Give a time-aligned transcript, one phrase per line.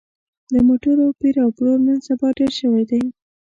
[0.53, 3.01] د موټرو پېر او پلور نن سبا ډېر شوی دی